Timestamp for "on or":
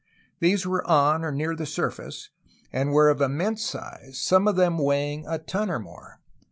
0.87-1.31